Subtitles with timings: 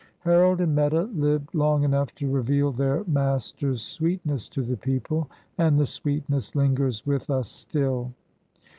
[0.21, 5.29] Harold and Meta lived long enough to reveal their Master's sweetness to the people.
[5.59, 8.11] And the sweetness lingers with us still."